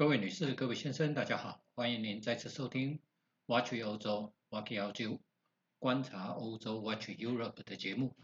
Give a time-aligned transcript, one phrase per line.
[0.00, 3.00] 各位女士、各位先生，大家好，欢迎您再次收听
[3.44, 5.20] Watch 欧洲 Watch 欧洲
[5.78, 8.16] 观察欧洲 Watch Europe 的节目。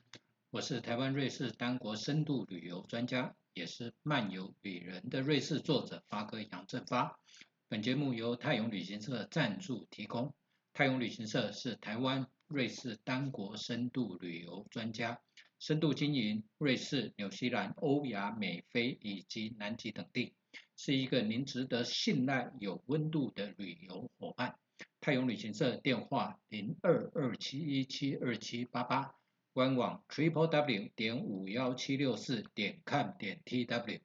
[0.48, 7.20] 我是台湾瑞士单国深度旅游专家，也是漫游旅人的瑞士作者发哥杨振发。
[7.68, 10.34] 本节目由泰永旅行社赞助提供。
[10.72, 15.20] 泰永旅行社是台湾瑞士单国深度旅游专家，
[15.58, 20.34] 深度经营瑞士、纽西兰、欧亚美非以及南极等地。
[20.76, 24.56] 是一个您值得信赖、有温度的旅游伙伴。
[25.00, 29.14] 泰永旅行社电话零二二七一七二七八八，
[29.52, 34.00] 官网 triple w 点五幺七六四点 com 点 tw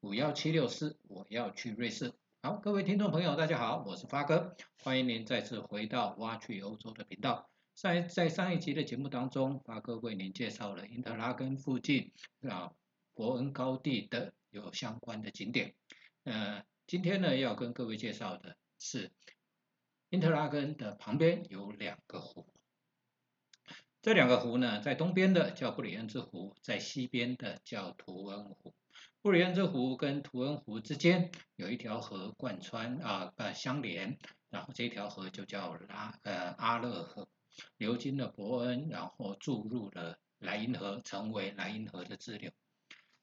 [0.00, 2.12] 五幺七六四，我要去瑞士。
[2.42, 7.48] 好，各位听众朋友，大家好，我是发哥，欢迎您再次回到挖去欧洲的频道。
[7.74, 12.12] 在在上一集的节目当中，发哥为您介绍了因特拉根附近
[12.42, 12.72] 啊
[13.14, 15.74] 伯恩高地的有相关的景点。
[16.24, 19.10] 呃，今天呢要跟各位介绍的是，
[20.10, 22.52] 因特拉根的旁边有两个湖，
[24.02, 28.74] 这两个湖呢，在东边的叫布里恩兹湖，在西边的叫图恩湖。
[29.22, 34.18] 布里恩兹湖跟图恩湖之间有一条河贯穿啊呃相连，
[34.50, 37.28] 然后这条河就叫拉呃阿勒河，
[37.78, 42.50] 流经了伯恩，然后注入了莱茵河，成为莱茵河的支流。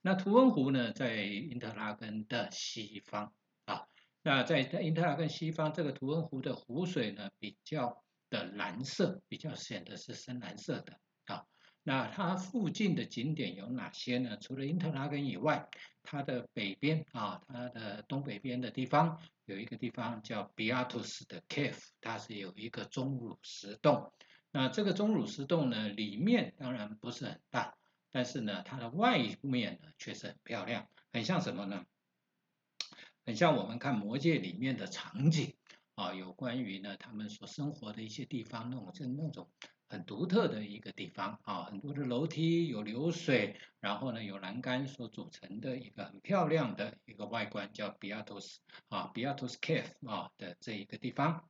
[0.07, 3.33] 那图恩湖呢，在因特拉根的西方
[3.65, 3.89] 啊。
[4.23, 11.43] 那在在因特拉根西方，这个图恩湖的湖水呢，比较的蓝色，比较显得是深蓝色的啊。
[11.83, 14.37] 那它附近的景点有哪些呢？
[14.39, 15.67] 除了因特拉根以外，
[16.03, 24.13] 它的北边啊，它的东北边的地方有一个地方叫比亚图斯的 Cave，它是有一个钟乳石洞。
[24.53, 27.75] 那这个钟乳石洞呢，里面当然不是很大。
[28.11, 31.85] 但是呢，它的外面呢确实很漂亮，很像什么呢？
[33.25, 35.55] 很像我们看《魔戒》里面的场景
[35.95, 39.51] 啊，有关于呢他们所生活的一些地方，那种就那种
[39.89, 51.49] 很独特的一个地方啊，很多的楼梯，有流水，然后呢有栏杆所组成的一个很漂亮的一个外观，叫比亚图斯啊，比亚图斯 Cave 啊的这一个地方。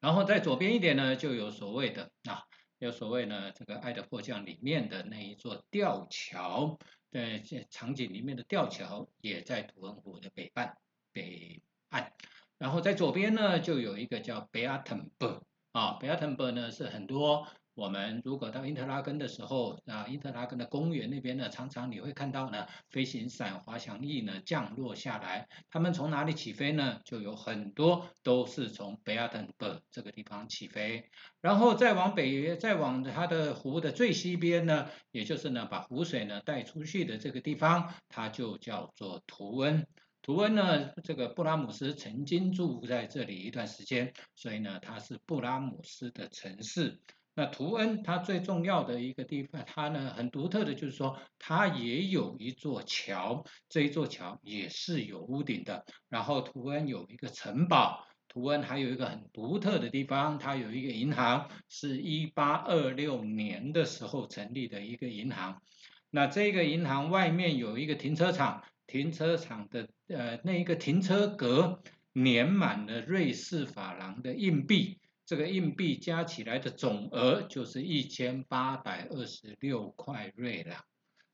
[0.00, 2.44] 然后在左边一点呢，就有所谓的啊。
[2.78, 6.78] 有所谓呢，这个《爱的迫降》里面的那一座吊桥，
[7.10, 10.76] 在场景里面的吊桥也在图恩湖的北半
[11.12, 12.12] 北岸。
[12.58, 16.24] 然后在左边呢，就有一个叫 b e a t e n b e r g 啊 b e a t
[16.24, 17.48] e n b e r g 呢是很多。
[17.76, 25.46] 我们如果到因特拉根的时候，啊，因特拉根的公园那边呢，常常你会看到呢，飞行伞、滑翔翼呢降落下来。
[25.68, 26.98] 他们从哪里起飞呢？
[27.04, 31.10] 就有很多都是从贝亚滕伯这个地方起飞，
[31.42, 39.86] 然后再往北，再往它的湖的最西边呢，也就是呢把湖水呢带出去的这个地方，它就叫做图恩。
[40.22, 46.98] 图恩呢，这个布拉姆斯曾经住在这里一段时间，所以呢，它是布拉姆斯的城市。
[47.38, 55.84] 那图恩它最重要的一个地方，它呢很独特的，就是说它也有一座桥，这一座桥也是有屋顶的。
[56.08, 65.60] 然后图恩有一个城堡，图恩还有一个很独特的地方，它有一个银行，是一八二六年的时候成立的一个银行。
[66.08, 71.82] 那这个银行外面有一个停车场，停车场的呃那一个停车格
[72.14, 74.98] 粘满了瑞士法郎的硬币。
[75.26, 80.84] 这个硬币加起来的总额就是一千八百二十六块瑞郎，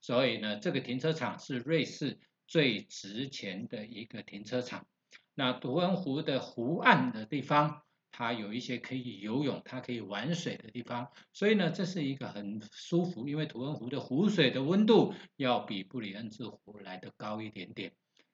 [0.00, 4.86] 所以呢，这个停车场是瑞士最值钱的一个停车场。
[5.34, 17.92] 那图恩湖的湖岸的地方，它有一些可以游泳、它可以玩水的地方，所以呢，这是一个很舒服，因为图恩湖的湖水的温度要比布里恩兹湖来的高一点点。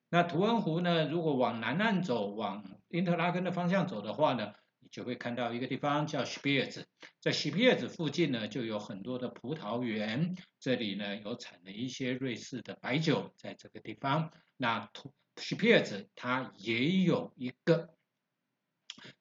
[0.09, 4.53] 那图恩湖呢，如果往南岸走，往因特拉根的方向走的话呢？
[4.91, 6.87] 就会看到一个地方叫西皮尔子，
[7.21, 14.31] 在西皮尔子附近呢，就有很多的葡萄园，这里呢有产了一些瑞士的白酒，在这个地方。
[14.57, 17.95] 那图西皮尔子它也有一个，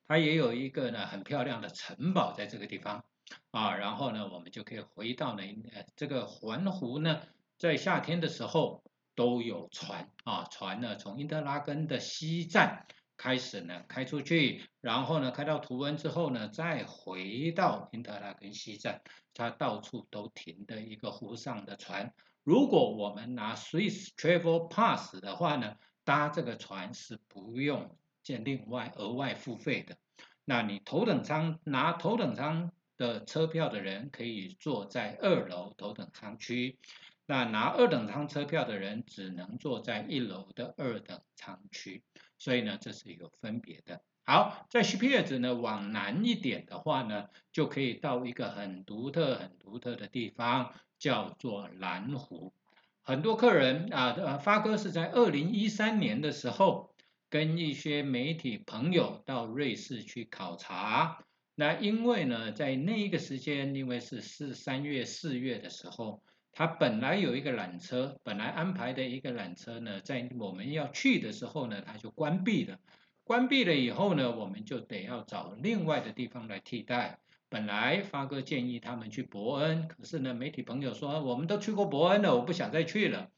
[0.08, 3.06] 它也有一个呢很漂亮的城堡在这个地方
[3.52, 3.75] 啊。
[3.75, 5.44] 然后呢，我们就可以回到呢，
[5.74, 7.22] 呃，这个环湖呢，
[7.58, 8.84] 在夏天的时候
[9.16, 12.86] 都有船啊，船呢从因特拉根的西站。
[13.18, 19.02] 开始呢，开出去，然后呢，开到图文之后呢，再回到因特拉根西站，
[19.34, 22.14] 它到处都停的一个湖上的船。
[22.44, 29.98] 如果我们拿 Swiss Travel Pass 的话呢，搭这个船是不用建另外额外付费的。
[30.46, 36.80] 那你头等舱拿头等舱的车票的人可以坐在二楼头等舱区，
[37.25, 42.04] 那拿二等舱车票的人只能坐在一楼的二等舱区。
[42.38, 44.01] 所以呢，这是有分别的。
[44.24, 52.54] 好，在 s p e r s 呢往南一点的话呢，就可以到一个很独特、很独特的地方，叫做蓝湖。
[53.01, 56.94] 很多客人啊，呃，发哥是在二零一三年的时候，
[57.30, 61.24] 跟一些媒体朋友到瑞士去考察。
[61.56, 66.22] 那因为呢，在那一个时间，因为是四三月、四月的时候。
[66.57, 72.80] 他本来有一个缆车，本来安排的一个缆车呢，在我们要去的时候呢，它就关闭了。
[73.24, 77.19] 关闭了以后呢，我们就得要找另外的地方来替代。
[77.48, 83.30] 本来发哥建议他们去伯恩，可是呢，媒体朋友说我们都去过伯恩了，我不想再去了。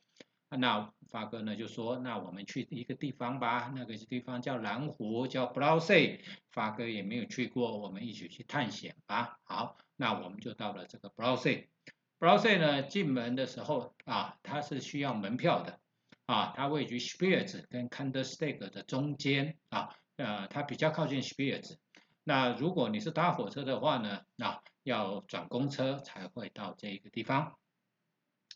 [0.57, 6.21] 那发哥呢就说，那我们去一个地方吧，那个地方叫蓝湖，叫 b r o s e
[6.53, 9.37] 发哥也没有去过，我们一起去探险吧。
[9.43, 11.67] 好，那我们就到了这个 b r o s e
[12.19, 15.79] b r o s e 呢，进门的时候啊，它是需要门票的
[16.25, 21.77] 啊，它位于 Spiers 跟 Candlestick 的中间啊，呃，它比较靠近 Spiers。
[22.25, 27.57] 那如果你是搭火车的话呢，那要转公车才会到这个地方。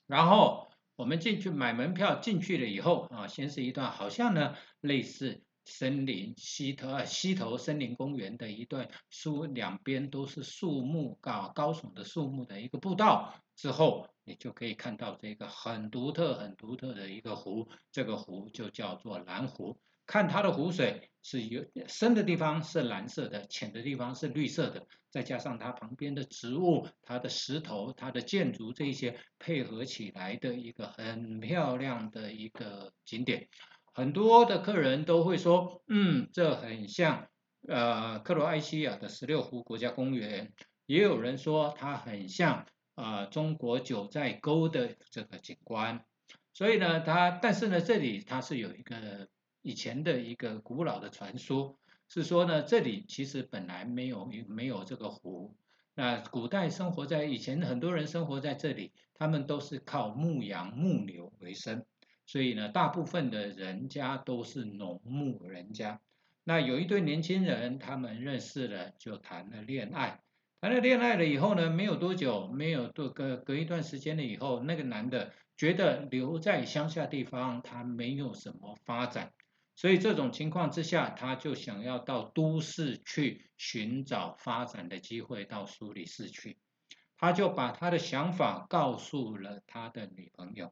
[0.08, 5.42] 然后我们进去买门票进去了以后啊，先是一段好像呢类似。
[5.66, 13.34] 森林西头啊，西头森林公园的一段树，两边都是树木高高耸的树木的一个步道。
[13.56, 19.80] 之后，你就可以看到这个很独特、很独特的一个湖，这个湖就叫做蓝湖。
[20.06, 33.48] 看它的湖水是有深的地方是蓝色的，浅的地方是绿色的，再加上它旁边的植物、它的石头、它的建筑这一些配合起来的一个很漂亮的一个景点。
[33.94, 37.30] 很多的客人都会说，嗯，这很像
[37.68, 40.52] 呃克罗埃西亚的十六湖国家公园，
[40.86, 46.06] 也有人说它很像啊中国九寨沟的这个景观，
[46.54, 49.28] 所以呢，它但是呢，这里它是有一个
[49.62, 55.56] 以前的一个古老的传说，是说呢，这里其实本来没有没有这个湖，
[55.96, 61.86] 那古代生活在以前很多人生活在这里，他们都是靠牧羊牧牛为生。
[62.26, 66.00] 所以呢，大部分的人家都是农牧人家。
[66.46, 70.23] 那有一对年轻人，他们认识了，就谈了恋爱。
[70.64, 79.34] 谈了恋爱了以后呢，没有多久，没有多隔隔一段时间了以后，那个男的觉得留在乡下地方他没有什么发展，
[79.76, 86.58] 所以这种情况之下，他就想要到都市去寻找发展的机会，到苏黎世去。
[87.18, 90.72] 他就把他的想法告诉了他的女朋友。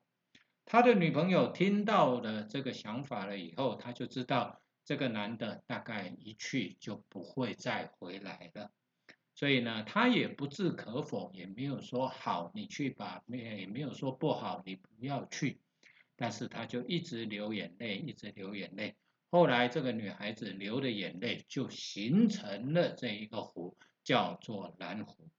[0.64, 8.72] 他的女朋友听到了这个想法了以后，他就知道这个男的大概一去就不会再回来了，
[9.34, 15.60] 所以呢，他也不置可否，也没有说好你去吧，没也没有说不好你不要去，
[16.16, 18.96] 但是他就一直流眼泪，一直流眼泪。
[19.30, 25.30] 后来这个女孩子流的眼泪就形成了这一个湖，叫做蓝湖。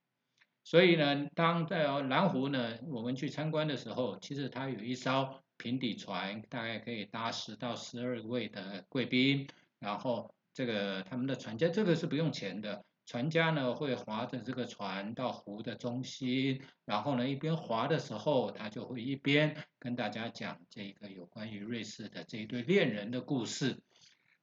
[0.63, 9.47] 所以呢，当在蓝湖呢，我们去参观的时候，其实它有一艘平底船，大概可以搭十到十二位的贵宾。
[9.79, 12.83] 然后这个他们的船家，这个是不用钱的。
[13.05, 23.81] 船家呢会划着这个船到湖的中心，然后呢一边划的时候，他就会一边跟大家讲这个有关于瑞士的这一对恋人的故事。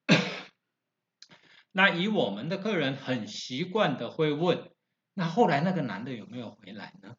[1.72, 4.70] 那以我们的客人很习惯的会问。
[5.14, 7.16] 那后来那个男的有没有回来呢？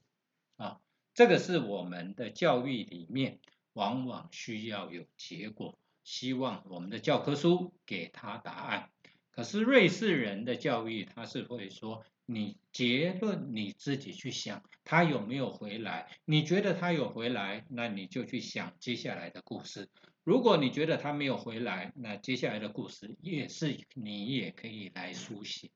[0.57, 0.79] 啊，
[1.13, 3.39] 这个是我们的教育里面
[3.74, 8.89] 往往需要有结果，希望我们的教科书给他答案。
[9.31, 16.09] 可是瑞士人的教育他是会说，你结论你自己去想，他有没有回来？
[16.25, 19.89] 你觉得他有回来，那你就去想接下来的故事。
[20.23, 25.71] 如果你觉得他没有回来，那接下来的故事也是你也可以来书写。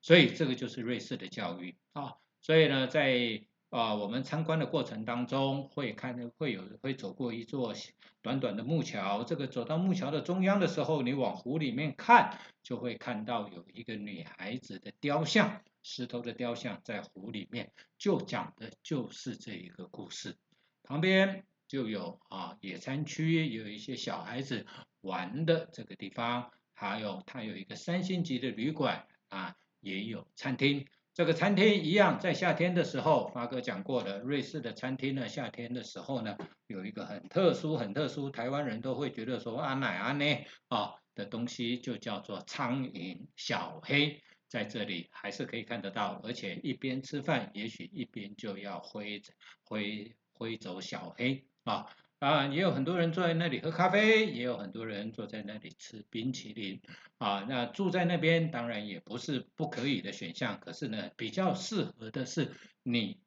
[0.00, 7.72] 所以这个就是瑞士的教育啊，所以呢，在啊我们参观的过程当中，会看会有会走过一座
[8.20, 20.36] 短短的木桥，这个走到木桥的中央的时候，你往湖里面看，就会看到有一个女孩子的雕像，石头的雕像在湖里面，就讲的就是这一个故事。
[20.82, 24.66] 旁边就有啊野餐区，有一些小孩子
[25.00, 29.56] 玩的这个地方，还有它有一个三星级的旅馆啊。
[29.80, 40.24] 也有餐厅，这个餐厅一样，在夏天的时候，发哥讲过的，瑞士的餐厅呢，夏天的时候呢，有一个很特殊、很特殊，台湾人都会觉得说啊奶啊呢
[40.68, 49.20] 啊的东西，就叫做苍蝇小黑，在这里还是可以看得到，而且一边吃饭，也许一边就要挥
[49.64, 51.86] 挥挥走小黑啊。
[52.22, 56.80] 啊，也有很多人坐在那里喝咖啡，也有很多人坐在那里吃冰淇淋
[57.18, 57.44] 啊。
[57.48, 62.52] 那住在那边当然也不是不可以的选项，可是呢，比较适合的是
[62.84, 63.18] 你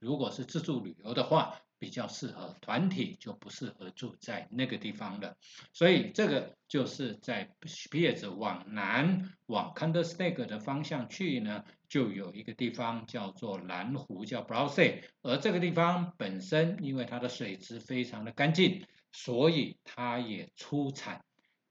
[0.00, 1.60] 如果是自助旅游的话。
[1.80, 5.34] 比较适合团体，就不适合住在那个地方了。
[5.72, 15.02] 所以这个就是在 Piers 往南往 Candlestick 的方向去呢，就有一个地方叫做蓝湖，叫 Browse。
[15.22, 21.24] 而这个地方本身，因为它的水质非常的干净，所以它也出产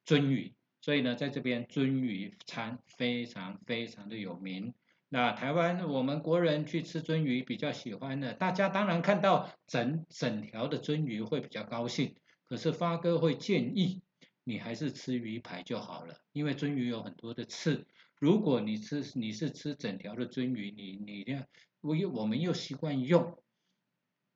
[0.06, 0.54] 鳟鱼。
[0.82, 4.74] 所以呢，在这边鳟鱼餐非常非常的有名。
[5.08, 12.16] 那台湾我们国人去吃鳟鱼比较喜欢的，大家当然看到整整条的鳟鱼会比较高兴。
[12.46, 14.02] 可是发哥会建议
[14.44, 17.88] 你还是吃鱼排就好了，因为鳟鱼有很多的刺。
[18.20, 21.44] 如果你吃你是吃整条的鳟鱼，你你要
[21.82, 23.42] 我又我们又习惯用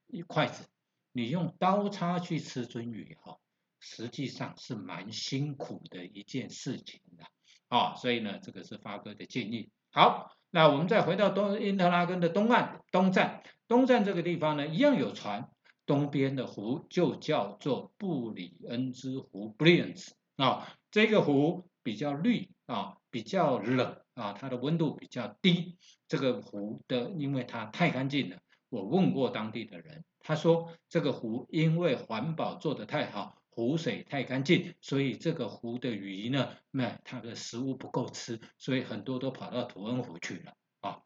[0.07, 0.67] 一筷子，
[1.11, 3.37] 你用刀叉去吃鳟鱼哈，
[3.79, 7.25] 实际上是蛮辛苦的一件事情的
[7.67, 7.93] 啊。
[7.95, 9.69] 所以呢，这个是发哥的建议。
[9.91, 10.31] 好。
[10.55, 15.49] 那我们再回到东因特拉根的东岸东站，东站这个地方呢，一样有船，
[15.87, 25.77] 东边的湖就叫做布里恩兹湖 b r i l l i a n c e 啊，这个湖比较绿啊，比较冷啊，它的温度比较低。
[26.07, 28.39] 这个湖的，因为它太干净了，
[28.69, 33.37] 我问过当地的人，他说这个湖因为环保做得太好。
[33.55, 41.03] 湖水太干净，所以这个湖的鱼呢，那它的食物不够吃，所以很多都跑到图恩湖去了啊。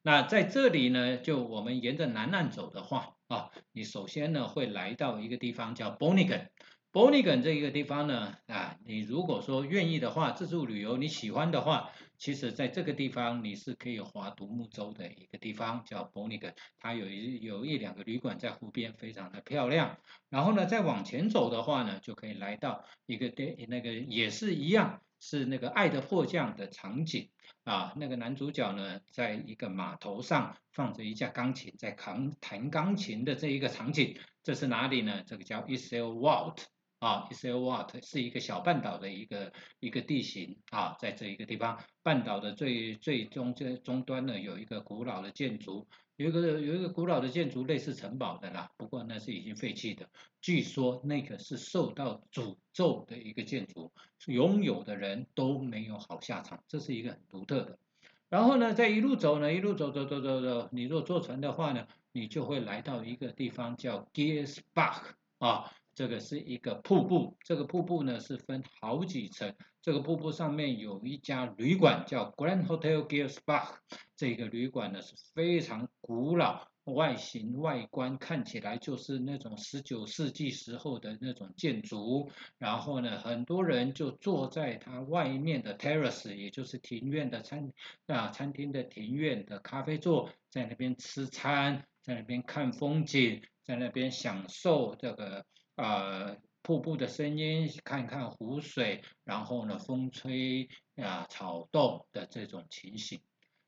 [0.00, 6.48] 那在这里呢，就我们沿着南岸走的话啊，你首先呢会来到一个地方叫 Bonigan。
[6.92, 19.96] Bonigan 这一个地方呢，啊，你如果说愿意的话，自助旅游你喜欢的话，其实在这个地方你是可以划独木舟的一个地方，叫 Bonigan，它有一有一两个旅馆在湖边，非常的漂亮。
[20.28, 27.30] 然后呢，再往前走的话呢，就可以来到一个电那个也是一样，是那个爱的迫降的场景
[27.64, 35.22] 啊，那个男主角呢，在一个码头上放着一架钢琴，在弹弹钢琴的这一个场景，这是哪里呢？
[35.26, 36.64] 这个叫 Isle Walt。
[37.02, 50.08] 啊，Isle Wat 是一个小半岛的一个一个地形啊，在这一个地方，半岛的最最中这终端呢，有一个古老的建筑，有一个有一个古老的建筑，类似城堡的啦，不过那是已经废弃的，
[50.40, 53.92] 据说那个是受到诅咒的一个建筑，
[54.28, 57.80] 拥有的人都没有好下场，这是一个很独特的。
[58.28, 65.02] 然后呢，再一路走呢，一路走走走走走，你若坐船的话呢，你就会来到一个地方叫 Gearsbach
[65.38, 65.72] 啊。
[65.94, 73.74] 这个是一个瀑布，这个瀑布呢是分好几层，这个瀑布上面有一家旅馆叫 Grand Hotel Gearsbach，
[74.16, 87.70] 这个旅馆呢是非常古老，外形外观看起来就是那种十九世纪时候的那种建筑，然后呢很多人就坐在它外面的 terrace，也就是庭院的餐
[88.06, 95.44] 啊餐厅的庭院的咖啡座，在那边吃餐，在那边看风景，在那边享受这个。
[95.82, 103.20] 啊，瀑布的声音，看看湖水，然后呢，风吹啊，草动的这种情形，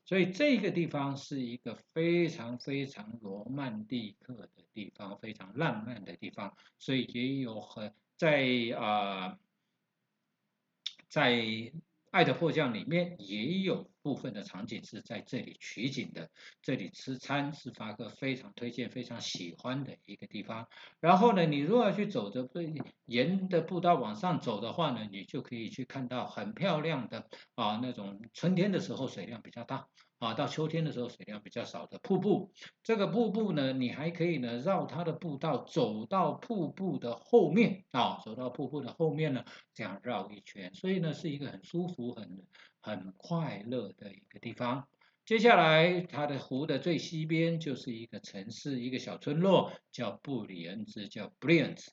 [0.04, 8.46] 所以这个地方是一个非常非常罗曼蒂克的地方，非常浪漫的地方，所以也有很在
[8.78, 9.38] 啊，
[11.08, 11.72] 在。
[12.14, 16.28] 爱的迫降里面也有部分的场景是在这里取景的，
[16.60, 20.68] 这里吃餐是发哥非常推荐、非常喜欢的一个地方。
[21.00, 22.46] 然后呢，你如果要去走着
[23.06, 29.88] 沿的步道往上走的话呢，你就可以去看到很漂亮的啊那种春天的时候水量比较大。
[30.20, 32.50] 啊，到秋天的时候水量比较少的瀑布，
[32.82, 39.44] 这个瀑布呢，你还可以呢绕它的步道走到瀑布的后面啊，走到瀑布的后面呢，
[39.74, 42.42] 这样绕一圈，所以呢是一个很舒服、很
[42.84, 44.86] 很快乐的一个地方。
[45.24, 51.86] 接下来，它的湖的最西边就是一个城市，一个小村落，叫布里恩兹，叫 Brienz。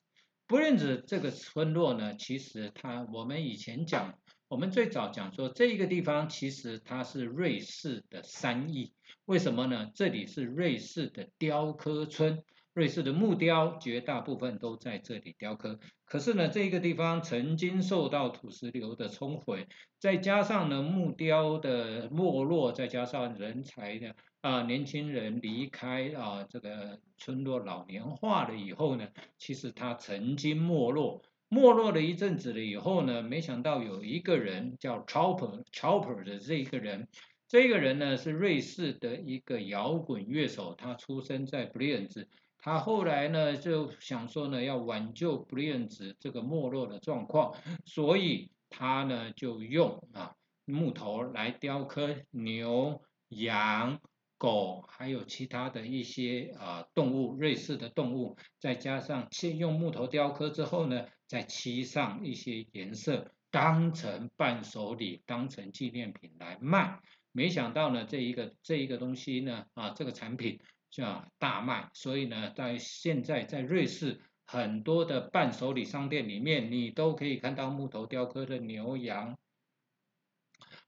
[0.46, 4.18] 布里恩兹这个村落呢，其实它我们以前讲。
[4.48, 8.92] 我们最早讲说这一个地方其实它是瑞士的三义，
[9.24, 9.90] 为什么呢？
[9.94, 15.78] 这里是瑞士的雕刻村，瑞士的木雕绝大部分都在这里雕刻。
[16.04, 19.66] 可是呢，这个地方曾经受到土石流的冲毁，
[19.98, 31.22] 再加上呢木雕的没落，再加上人才的啊年轻人离开啊这个村落老年化了以后呢，其实它曾经没落。
[31.48, 37.08] 没落了一阵子了以后呢，没想到有一个人叫 Chopper Chopper 的这一个人，
[37.46, 42.26] 这个人呢是瑞士的一个摇滚乐手，他出生在 b r i a n 兹，
[42.64, 47.54] 他后来呢就想说呢要挽救布列兹这个没落的状况，
[47.84, 54.00] 所以他呢就用啊木头来雕刻牛、羊、
[54.38, 67.00] 狗，还有其他的一些啊动物，瑞士的动物，再加上先用木头雕刻之后呢，再漆上一些颜色，当成伴手礼，当成纪念品来卖。
[67.32, 70.60] 没想到呢，这一个这一个东西呢，啊，这个产品
[70.92, 79.38] 叫大卖，所以呢，在现在在瑞士很多的伴手礼商店里面，你都可以看到木头雕刻的牛羊，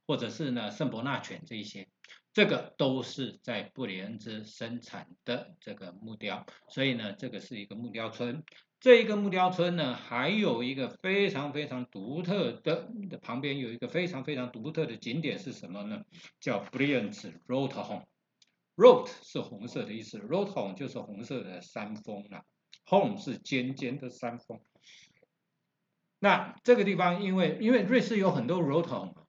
[0.06, 1.88] 或者是呢圣伯纳犬这一些，
[2.34, 8.44] 这个都是在布里恩兹生产的这个木雕，所以呢，这个是一个木雕村。
[8.80, 12.90] 这一个木雕村呢，还有一个非常非常独特的，
[13.22, 16.04] 旁边有一个非常非常独特的景点是什么呢？
[16.38, 18.13] 叫 Brilliant r o t h o m e。
[18.76, 22.44] Rot 是红色的意思，rot home 就是红色的山峰了
[22.86, 24.60] ，Horn 是尖尖的山峰。
[26.18, 29.26] 那这个地方，因为因为瑞士有很多 rot home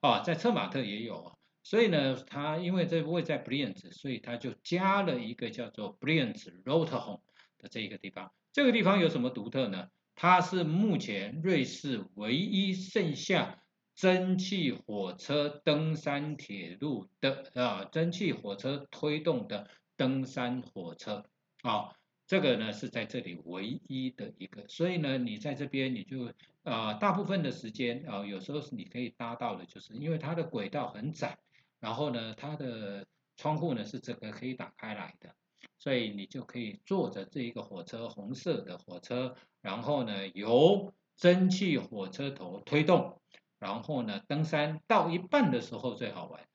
[0.00, 7.20] 啊，在策马特也有啊，所以呢，它因为这位在 Brilliant，所以它就加了一个叫做 Brilliant Rothhorn
[7.58, 8.32] 的这一个地方。
[8.52, 9.88] 这个地方有什么独特呢？
[10.14, 13.62] 它是目前瑞士唯一剩下
[13.98, 21.24] 蒸汽火车登山铁路的啊，蒸汽火车推动的登山火车
[21.62, 31.36] 啊，这个呢是在这里唯一的一个，所以呢，你在这边你就啊，大部分的时间啊，有时候是你可以搭到的，就是因为它的轨道很窄，
[31.80, 33.04] 然后呢，它的
[33.36, 35.34] 窗户呢是整个可以打开来的。
[35.76, 43.20] 所以你就可以坐着这一个火车，红色的火车，然后呢由蒸汽火车头推动，
[43.58, 46.46] 然后呢登山到一半的时候最好玩，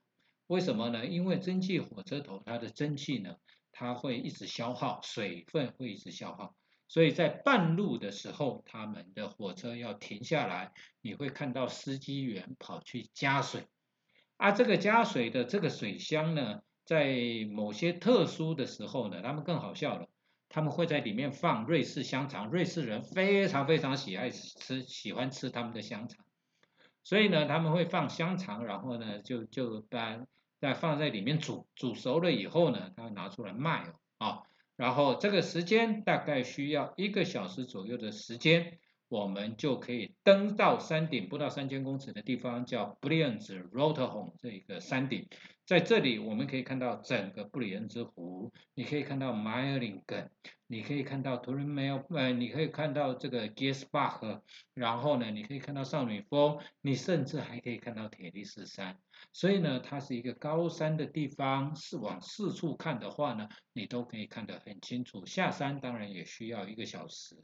[0.48, 1.06] 为什么呢？
[1.06, 3.36] 因为蒸汽火车头它的蒸汽呢，
[3.72, 6.56] 它会一直消耗，水分会一直消耗，
[6.88, 13.68] 所以在半路的时候，他们的火车要停下来，你会看到司机员跑去加水，
[14.38, 16.62] 啊，这个加水的这个水箱呢。
[16.86, 17.16] 在
[17.50, 20.10] 某些特殊的时候呢，他们更好笑了，
[20.50, 26.23] 他们会在里面放瑞士香肠，瑞士人非常非常喜爱吃，喜欢吃他们的香肠，
[27.04, 30.26] 所以呢，他们会放香肠，然后呢，就就把
[30.60, 34.44] 再放在里面煮，煮熟了以后呢，他拿出来卖，啊，
[34.76, 38.80] 然后这个时间大概需要一个小时左右的时间。
[39.14, 45.28] 我们就可以登到山顶，不到三千公尺的地方，叫布里恩兹 Rothhorn 这个山顶。
[45.68, 50.32] 在这里，我们可以看到整个布里恩兹湖，你可以看到 m e i l i n g e n
[50.66, 54.42] 你可以看到图伦梅尔，呃，你可以看到这个 Giesbach，
[54.74, 58.98] 然后呢，你可以看到少女峰，你甚至还可以看到铁力士山。
[59.32, 65.24] 所以呢，它是一个高山的地方，是往四处看的话呢，你都可以看得很清楚。
[65.28, 67.38] 下山当然也需要一个小时。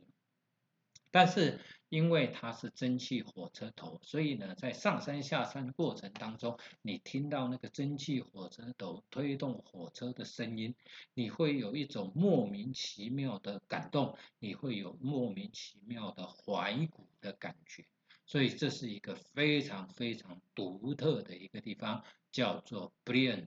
[1.12, 10.76] 但是因为它是蒸汽火车头，所以呢，在上山下山过程当中，你听到那个蒸汽火车头推动火车的声音，
[11.16, 17.86] 你会有一种莫名其妙的感动，你会有莫名其妙的怀古的感觉，
[18.26, 23.46] 所以这是一个非常非常独特的一个地方，叫做 b r i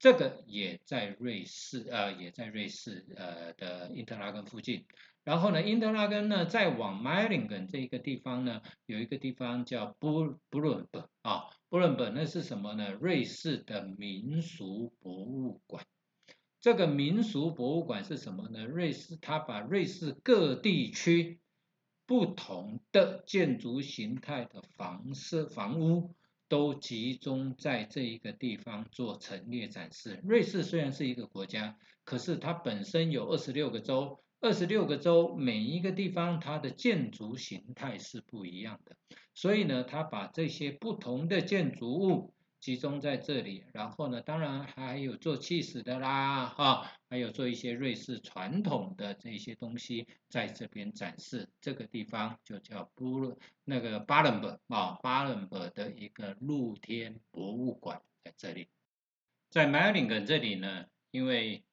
[0.00, 4.86] 这个也在瑞士，呃，也在瑞士，呃的因特拉根附近。
[5.24, 12.92] 然后呢，因特拉根呢，再往 m 林 l i n g 这一个地方呢，有一个地方叫布布伦本啊，布伦本那是什么呢？
[12.92, 15.84] 瑞士的民俗博物馆。
[16.60, 18.64] 这个民俗博物馆是什么呢？
[18.64, 21.40] 瑞士它把瑞士各地区
[22.06, 26.14] 不同的建筑形态的房舍房屋
[26.50, 30.20] 都集中在这一个地方做陈列展示。
[30.24, 34.20] 瑞士虽然是一个国家，可是它本身有二十六个州。
[34.42, 38.96] 二十六个州，每一个地方它的建筑形态是不一样的，
[39.34, 51.48] 所以呢，它把这些不同的建筑物集中在这里，然后呢，当然还有做气势的啦，哈，还有做一些瑞士传统的这些东西在这边展示。
[51.60, 58.68] 这个地方就叫布那个巴伦伯啊，巴伦伯的一个露天博物馆在这里，
[59.48, 61.64] 在麦林根这里呢，因为。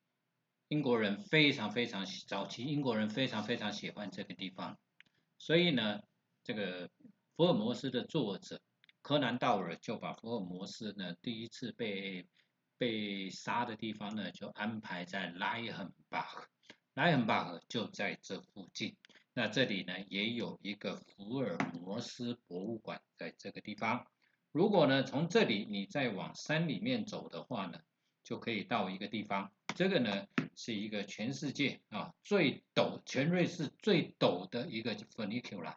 [0.69, 4.78] 英国人非常非常早期，英国人非常非常喜欢这个地方，
[5.38, 6.02] 所以呢，
[6.43, 6.89] 这个
[7.38, 8.60] 福尔摩斯的作者
[9.08, 12.28] 柯南道尔就把福尔摩斯呢第一次被
[12.78, 16.46] 被杀的地方呢就安排在莱恩巴赫，
[16.93, 18.98] 莱恩巴赫就在这附近。
[19.34, 24.06] 那这里呢也有一个福尔摩斯博物馆在这个地方。
[24.52, 27.80] 如果呢从这里你再往山里面走的话呢，
[28.26, 29.54] 就可以到一个地方。
[29.74, 35.76] 这个呢是一个全世界啊最陡，全瑞士最陡的一个 funicular。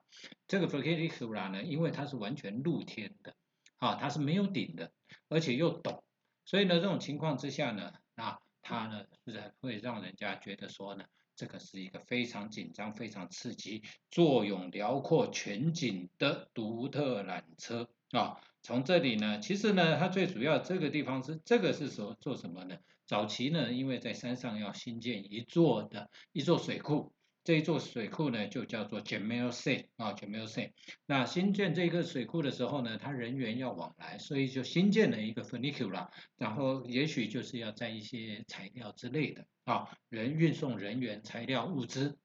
[0.49, 3.37] 这个 funicular 呢，因为它是完全露天的，
[3.77, 4.91] 啊，它是没有顶的，
[5.29, 6.03] 而且又陡，
[6.47, 11.05] 所以呢，这种情况之下呢，啊，它呢是会让人家觉得说呢，
[11.37, 18.41] 这个是一个非常紧张、非常刺激、作用辽阔、全景的独特缆车啊。
[18.63, 22.77] 从这里呢，其实呢，它最主要这个地方是这个是说做什么呢？
[23.07, 30.69] 早期呢，因为在山上要新建一座的一座水库，这一座水库呢就叫做 Jamel s e 啊 Jamel s e。
[31.07, 42.19] 那新建这个水库的时候呢，它人员要往来，所以就新建了一个 funicular，然后也许就是要在一些材料之类的啊，人运送人员、材料、物资。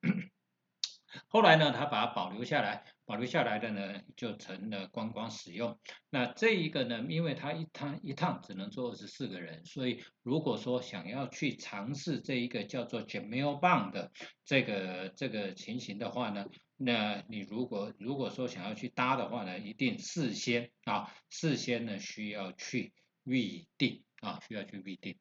[1.27, 2.83] 后来呢，他把它保留下来。
[3.07, 5.77] 保留下来的呢，就成了观光使用。
[6.09, 14.11] 那这一个呢，因为它一趟一趟只能坐二十四个人，所以如果说想要去尝试这一个叫做 Jamel Bang 的
[14.43, 16.47] 这个这个情形的话呢，
[16.77, 22.91] 那你如果如果说想要去搭的话呢，一定事先啊，事先呢需要去
[23.23, 25.19] 预定啊，需要去预定。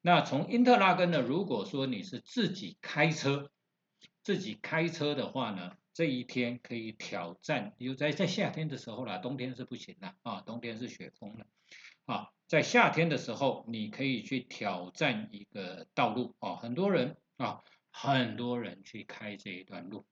[0.00, 3.50] 那从因特拉根呢，如果说你是自己开车，
[4.26, 5.76] 自己开车的话呢？
[5.92, 11.46] 这一天可以挑战，有在在夏天的时候啦，冬天是不行的啊，冬天是雪封的
[12.06, 17.62] 啊，在夏天的时候你可以去挑战一个道路啊，很多人啊，
[17.92, 20.04] 很多人去开这一段路，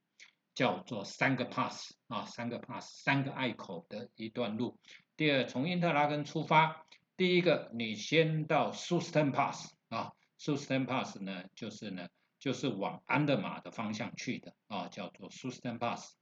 [0.53, 4.79] 叫做三个 pass 啊，三个 pass，三个隘口的一段路。
[5.17, 6.85] 第二，从因特拉根出发，
[7.17, 11.19] 第一个你先到 s u s t e n Pass 啊 s u s t e n Pass
[11.19, 12.07] 呢就是呢。
[12.45, 16.13] 就是往安德玛的方向去的啊，叫做 s u s t e n Pass。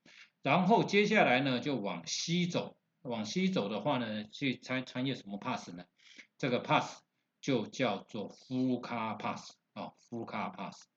[0.42, 5.84] 然后接下来呢，就往西走，往西走的话呢，去穿穿越什么 Pass 呢？
[6.38, 7.02] 这个 Pass
[7.42, 10.88] 就叫做 Full Car Pass 啊，Full Car Pass。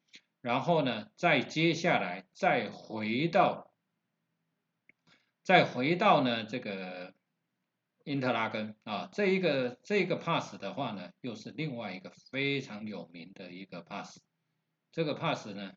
[0.42, 3.72] 然后呢，再接下来再回到，
[5.42, 7.14] 再回到呢这个
[8.04, 14.20] 因特拉根啊，这一个这个 Pass 的话呢，又是另外一个非常有名的一个 Pass。
[14.96, 15.74] 这个 pass 呢，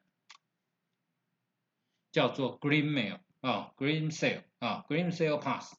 [2.10, 5.76] 叫做 Green Mail 啊，Green Sail 啊，Green Sail Pass。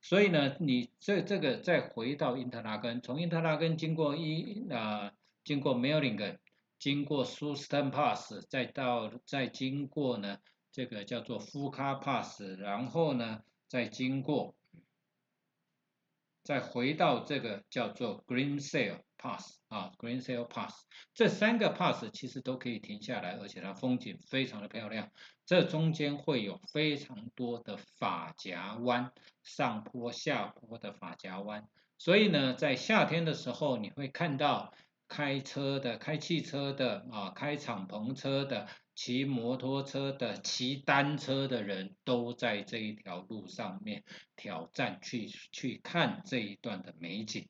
[0.00, 5.12] 所以呢，你这这个再回到因特拉根，从因特拉根经过一啊，
[5.42, 6.38] 经过 Mellingen，
[6.78, 10.38] 经过 s u s t e n Pass，再到再经过呢
[10.70, 14.54] 这个叫做 Fuka Pass，然后呢再经过，
[16.44, 19.00] 再回到这个叫做 Green Sail。
[19.18, 25.10] Pass 啊，Green Sail Pass，这三个 Pass 其实都可以停下来，而且它风景非常的漂亮。
[25.44, 31.68] 这中间会有非常多的法夹弯，上坡下坡的法夹弯。
[31.98, 34.72] 所以呢，在夏天的时候，你会看到
[35.08, 44.04] 开车的、开汽车的啊，开敞篷车的、骑摩托车的、骑单车的人都在这一条路上面
[44.36, 47.48] 挑战去去看这一段的美景。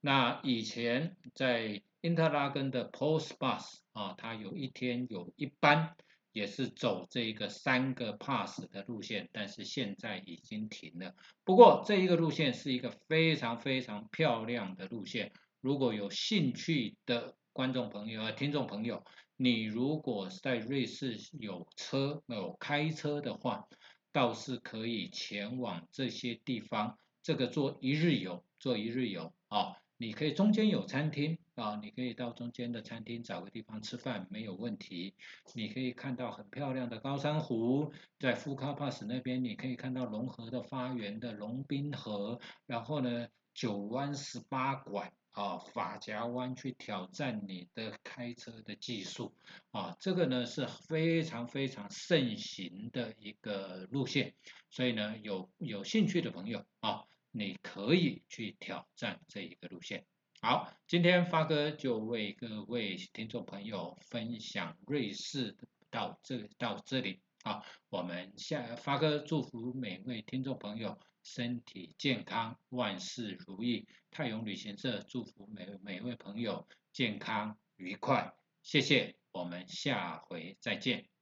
[0.00, 5.96] 那以前在因特拉根的 Post Bus 啊，它有一天有一班
[6.32, 11.14] 也是走这个三个 Pass 的路线，但是现在已经停了。
[11.42, 19.04] 不过这一个路线是一个非常非常漂亮的路线，如果有兴趣的观众朋友啊、听众朋友，
[19.36, 23.66] 你如果在瑞士有车有开车的话，
[24.12, 29.74] 倒是可以前往这些地方，这个做一日游，做一日游啊。
[30.00, 35.16] 你可以中间有餐厅啊，你可以到中间的餐厅找个地方吃饭没有问题。
[35.54, 49.34] 你可以看到很漂亮的高山湖，在富卡帕斯那边你可以看到龙河的发源的龙滨河，然后呢九弯十八拐啊，法夹弯去挑战你的开车的技术
[49.72, 54.32] 啊，这个呢是非常非常盛行的一个路线，
[54.70, 57.02] 所以呢有有兴趣的朋友啊。
[57.38, 60.04] 你可以去挑战这一个路线。
[60.40, 65.56] 好，今天发哥就为各位听众朋友分享瑞士
[65.90, 67.62] 到这到这里啊。
[67.88, 73.86] 我们下发哥祝福每位听众朋友身体健康，万事如意。
[74.10, 78.32] 泰永旅行社祝福每每位朋友健康愉快。
[78.62, 81.17] 谢谢，我们下回再见。